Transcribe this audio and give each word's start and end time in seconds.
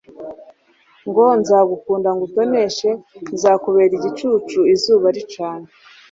Ngo: 1.07 1.25
“Nzagukunda 1.39 2.09
ngutoneshe, 2.15 2.89
nzakubera 3.35 3.93
igicucu 3.99 4.59
izuba 4.73 5.07
ricanye, 5.15 5.69